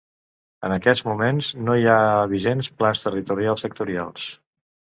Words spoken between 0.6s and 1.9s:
En aquest moment no hi